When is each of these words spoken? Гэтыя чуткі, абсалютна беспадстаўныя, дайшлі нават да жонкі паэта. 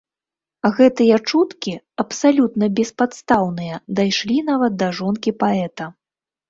Гэтыя 0.77 1.17
чуткі, 1.31 1.73
абсалютна 2.05 2.65
беспадстаўныя, 2.81 3.75
дайшлі 4.01 4.37
нават 4.53 4.73
да 4.83 4.87
жонкі 5.03 5.41
паэта. 5.45 5.83